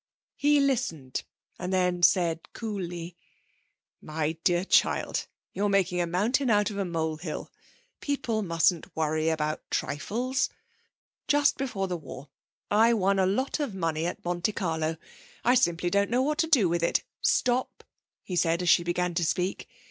[0.35, 1.21] He listened,
[1.59, 3.15] and then said cooly:
[4.01, 7.51] 'My dear child, you're making a mountain out of a molehill.
[7.99, 10.49] People mustn't worry about trifles.
[11.27, 12.29] Just before the war
[12.71, 14.97] I won a lot of money at Monte Carlo.
[15.45, 17.03] I simply don't know what to do with it.
[17.21, 17.83] Stop!'
[18.23, 19.69] he said, as she began to speak.